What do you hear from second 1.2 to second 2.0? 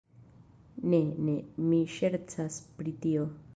ne, mi